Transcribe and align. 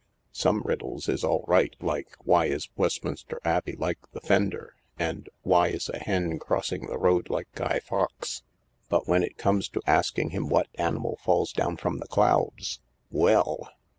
"Some 0.31 0.63
riddles 0.63 1.07
is 1.07 1.23
all 1.23 1.45
right, 1.47 1.75
like 1.79 2.15
'Why 2.23 2.45
is 2.47 2.69
Westminster 2.75 3.39
Abbey 3.45 3.73
like 3.75 3.99
the 4.13 4.19
fender?' 4.19 4.73
and' 4.97 5.29
Why 5.43 5.67
is 5.67 5.89
a 5.89 5.99
hen 5.99 6.39
crossing 6.39 6.87
the 6.87 6.97
road 6.97 7.29
like 7.29 7.51
Guy 7.53 7.79
Fox?' 7.81 8.41
But 8.89 9.07
when 9.07 9.21
it 9.21 9.37
comes 9.37 9.69
to 9.69 9.81
asking 9.85 10.31
him 10.31 10.49
what 10.49 10.69
animal 10.73 11.17
falls 11.21 11.53
down 11.53 11.77
from 11.77 11.99
the 11.99 12.07
clouds— 12.07 12.79
well 13.11 13.69